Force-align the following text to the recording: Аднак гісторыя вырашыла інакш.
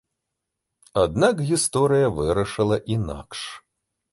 Аднак 1.03 1.43
гісторыя 1.49 2.07
вырашыла 2.17 2.81
інакш. 2.97 3.39